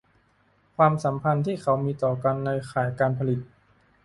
[0.75, 3.39] ความสัมพันธ์ที่เขามีต่อกันในข่ายการผลิต